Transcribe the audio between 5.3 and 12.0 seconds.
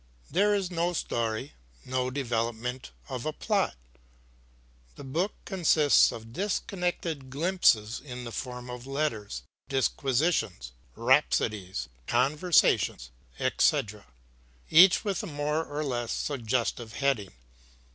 consists of disconnected glimpses in the form of letters, disquisitions, rhapsodies,